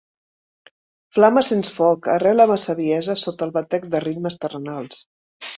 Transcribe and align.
Flama 1.17 1.43
sens 1.49 1.69
foc, 1.75 2.09
arrela 2.15 2.49
ma 2.53 2.57
saviesa 2.65 3.19
sota 3.25 3.49
el 3.49 3.55
batec 3.61 3.89
de 3.93 4.05
ritmes 4.09 4.43
terrenals. 4.47 5.07